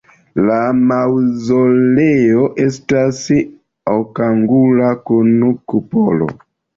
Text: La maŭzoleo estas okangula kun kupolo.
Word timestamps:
La 0.45 0.55
maŭzoleo 0.91 2.45
estas 2.63 3.19
okangula 3.97 4.89
kun 5.11 5.29
kupolo. 5.75 6.31